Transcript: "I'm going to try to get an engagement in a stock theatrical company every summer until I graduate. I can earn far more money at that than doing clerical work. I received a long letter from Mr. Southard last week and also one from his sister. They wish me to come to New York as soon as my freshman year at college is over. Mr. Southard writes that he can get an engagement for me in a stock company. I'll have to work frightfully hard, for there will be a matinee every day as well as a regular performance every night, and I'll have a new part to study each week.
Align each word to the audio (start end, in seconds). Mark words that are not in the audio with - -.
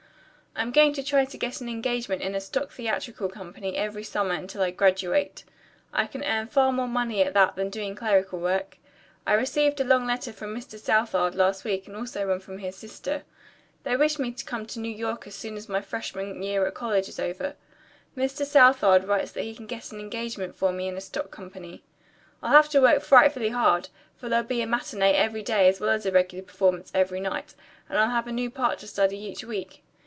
"I'm 0.53 0.73
going 0.73 0.91
to 0.93 1.03
try 1.03 1.23
to 1.25 1.37
get 1.37 1.61
an 1.61 1.69
engagement 1.69 2.21
in 2.21 2.35
a 2.35 2.41
stock 2.41 2.71
theatrical 2.71 3.29
company 3.29 3.77
every 3.77 4.03
summer 4.03 4.33
until 4.35 4.61
I 4.61 4.69
graduate. 4.71 5.45
I 5.93 6.05
can 6.07 6.25
earn 6.25 6.47
far 6.47 6.73
more 6.73 6.89
money 6.89 7.23
at 7.23 7.33
that 7.35 7.55
than 7.55 7.69
doing 7.69 7.95
clerical 7.95 8.37
work. 8.37 8.77
I 9.25 9.33
received 9.33 9.79
a 9.79 9.85
long 9.85 10.05
letter 10.05 10.33
from 10.33 10.53
Mr. 10.55 10.77
Southard 10.77 11.35
last 11.35 11.63
week 11.63 11.87
and 11.87 11.95
also 11.95 12.27
one 12.27 12.41
from 12.41 12.57
his 12.59 12.75
sister. 12.75 13.23
They 13.83 13.95
wish 13.95 14.19
me 14.19 14.33
to 14.33 14.43
come 14.45 14.65
to 14.67 14.79
New 14.81 14.91
York 14.93 15.25
as 15.25 15.35
soon 15.35 15.55
as 15.55 15.69
my 15.69 15.79
freshman 15.81 16.43
year 16.43 16.65
at 16.67 16.75
college 16.75 17.07
is 17.07 17.17
over. 17.19 17.55
Mr. 18.15 18.45
Southard 18.45 19.05
writes 19.05 19.31
that 19.31 19.43
he 19.45 19.55
can 19.55 19.67
get 19.67 19.91
an 19.93 20.01
engagement 20.01 20.55
for 20.57 20.73
me 20.73 20.89
in 20.89 20.97
a 20.97 21.01
stock 21.01 21.31
company. 21.31 21.81
I'll 22.43 22.51
have 22.51 22.69
to 22.71 22.81
work 22.81 23.01
frightfully 23.01 23.49
hard, 23.49 23.87
for 24.17 24.27
there 24.27 24.41
will 24.41 24.49
be 24.49 24.61
a 24.61 24.67
matinee 24.67 25.13
every 25.13 25.43
day 25.43 25.69
as 25.69 25.79
well 25.79 25.89
as 25.91 26.05
a 26.05 26.11
regular 26.11 26.43
performance 26.43 26.91
every 26.93 27.21
night, 27.21 27.55
and 27.87 27.97
I'll 27.97 28.09
have 28.11 28.27
a 28.27 28.33
new 28.33 28.51
part 28.51 28.79
to 28.79 28.87
study 28.87 29.17
each 29.17 29.45
week. 29.45 29.81